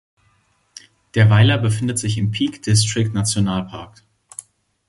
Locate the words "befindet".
1.59-1.99